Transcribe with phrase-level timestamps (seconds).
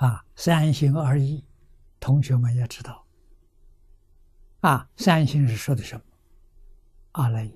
[0.00, 1.44] 啊，三心二意，
[2.00, 3.06] 同学们也知道。
[4.60, 6.02] 啊，三心是说的什么？
[7.12, 7.52] 阿赖耶、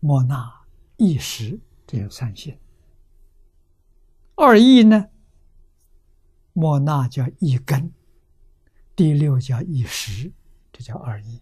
[0.00, 2.58] 莫那、一时，这有三心。
[4.34, 5.10] 二意呢？
[6.54, 7.92] 莫那叫一根，
[8.96, 10.32] 第六叫一时，
[10.72, 11.40] 这叫二意。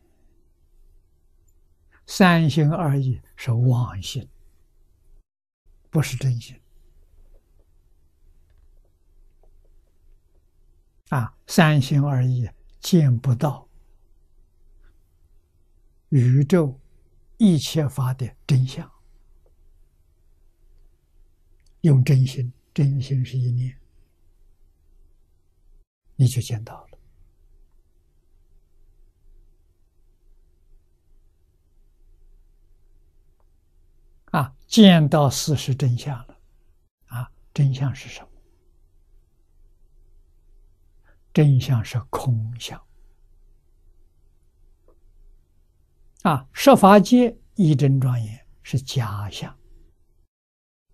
[2.06, 4.28] 三心二意是妄心，
[5.88, 6.54] 不是真心。
[11.08, 12.48] 啊，三心二意
[12.80, 13.66] 见不到
[16.10, 16.78] 宇宙
[17.38, 18.90] 一切法的真相，
[21.80, 23.78] 用真心，真心是一念，
[26.16, 26.98] 你就见到了。
[34.32, 36.38] 啊，见到事实真相了。
[37.06, 38.27] 啊，真相是什么？
[41.32, 42.82] 真相是空相
[46.22, 46.48] 啊！
[46.52, 49.56] 设法界一真庄严是假象，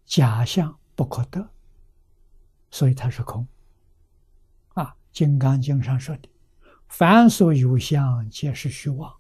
[0.05, 1.49] 假象不可得，
[2.71, 3.47] 所以它是空
[4.75, 4.85] 啊。
[5.13, 6.29] 《金刚经》上说的
[6.89, 9.13] “凡所有相，皆是虚妄”，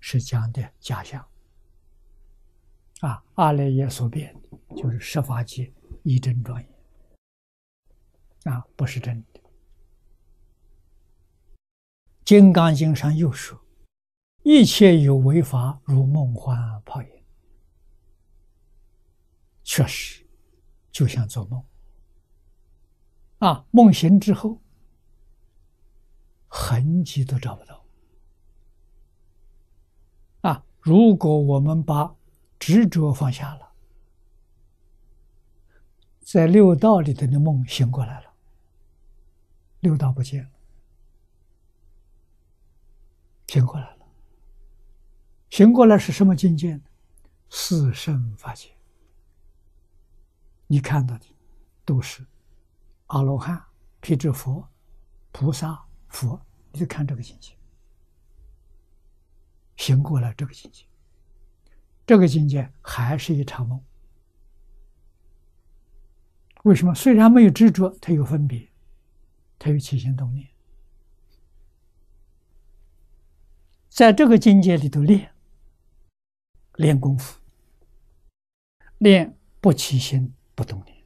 [0.00, 1.24] 是讲的假象
[3.00, 3.22] 啊。
[3.34, 4.34] 阿赖耶所变，
[4.76, 6.68] 就是设法界一真庄严
[8.52, 9.35] 啊，不是真的。
[12.26, 13.56] 《金刚经》上又说
[14.42, 17.08] ：“一切有为法，如梦幻泡影。”
[19.62, 20.26] 确实，
[20.90, 21.64] 就像做梦。
[23.38, 24.60] 啊，梦醒之后，
[26.48, 27.86] 痕迹都找不到。
[30.40, 32.12] 啊，如果我们把
[32.58, 33.72] 执着放下了，
[36.18, 38.34] 在六道里头的梦醒过来了，
[39.78, 40.50] 六道不见了。
[43.56, 44.06] 醒过来了，
[45.48, 46.82] 醒过来是什么境界呢？
[47.48, 48.68] 四圣法界。
[50.66, 51.24] 你看到的
[51.82, 52.22] 都是
[53.06, 53.64] 阿罗汉、
[53.98, 54.68] 辟支佛、
[55.32, 56.38] 菩萨、佛，
[56.70, 57.56] 你就看这个境界。
[59.78, 60.84] 醒过来这个境界，
[62.06, 63.82] 这个境界还是一场梦。
[66.64, 66.94] 为什么？
[66.94, 68.68] 虽然没有执着，它有分别，
[69.58, 70.46] 它有起心动念。
[73.96, 75.32] 在这个境界里头练，
[76.74, 77.40] 练功夫，
[78.98, 81.02] 练不起心不动念，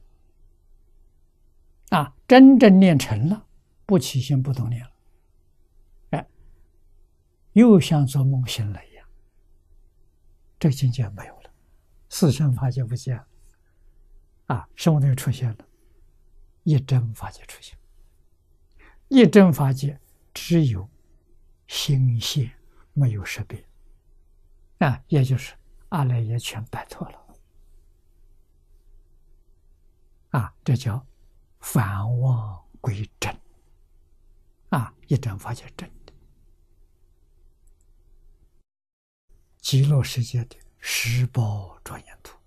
[1.87, 3.47] 啊，真正练成了，
[3.85, 4.91] 不起心不动念了，
[6.09, 6.27] 哎，
[7.53, 9.07] 又像做梦醒了一样，
[10.59, 11.53] 这个境界没有了，
[12.09, 13.25] 四圣法界不见了，
[14.47, 15.65] 啊，什么东西出现了？
[16.63, 17.77] 一真法界出现，
[19.07, 19.97] 一真法界
[20.33, 20.89] 只有
[21.69, 22.51] 心现。
[22.93, 23.65] 没有识别，
[24.79, 25.55] 啊，也就是
[25.89, 27.37] 阿赖耶全摆脱了，
[30.31, 31.05] 啊，这叫
[31.59, 33.33] 返妄归真，
[34.69, 36.13] 啊，一真法界真的，
[39.59, 42.37] 极乐世界的十宝庄严图，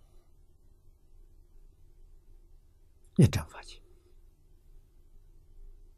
[3.16, 3.80] 一真法界，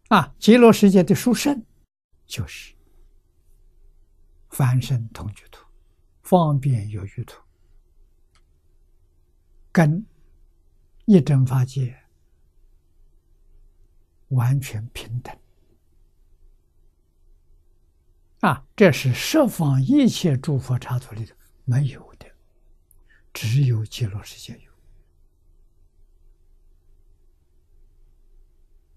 [0.08, 1.66] 啊，极乐世界的殊胜
[2.26, 2.75] 就是。
[4.56, 5.66] 翻身同居图，
[6.22, 7.42] 方便有余图，
[9.70, 10.06] 跟
[11.04, 11.94] 一真法界
[14.28, 15.38] 完全平等
[18.40, 18.64] 啊！
[18.74, 21.36] 这是十方一切诸佛刹土里头
[21.66, 22.26] 没有的，
[23.34, 24.72] 只有极乐世界有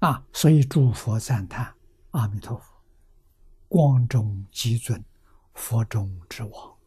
[0.07, 0.25] 啊！
[0.31, 1.75] 所以诸佛赞叹
[2.11, 2.81] 阿弥陀佛，
[3.67, 5.03] 光中极尊。
[5.59, 6.78] 佛中之王。